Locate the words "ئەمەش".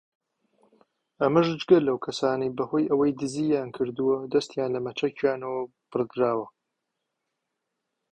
1.23-1.47